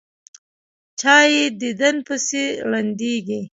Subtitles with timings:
[0.99, 3.41] چا یې دیدن پسې ړندېږي.